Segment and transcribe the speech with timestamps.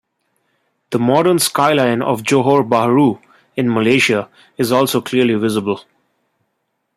[0.89, 3.21] The modern skyline of Johor Bahru
[3.55, 5.81] in Malaysia is also clearly visible.